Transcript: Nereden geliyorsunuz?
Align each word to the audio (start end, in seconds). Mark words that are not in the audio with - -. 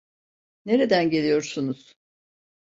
Nereden 0.65 1.09
geliyorsunuz? 1.09 1.95